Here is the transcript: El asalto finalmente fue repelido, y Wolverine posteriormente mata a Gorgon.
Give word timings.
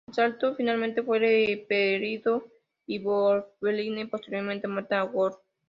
El 0.07 0.13
asalto 0.13 0.55
finalmente 0.55 1.03
fue 1.03 1.19
repelido, 1.19 2.47
y 2.87 3.03
Wolverine 3.03 4.07
posteriormente 4.07 4.67
mata 4.67 4.99
a 5.01 5.03
Gorgon. 5.03 5.39